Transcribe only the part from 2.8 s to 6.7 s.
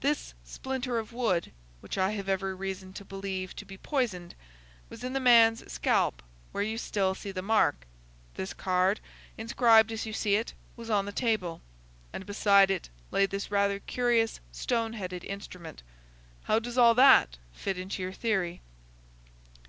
to believe to be poisoned, was in the man's scalp where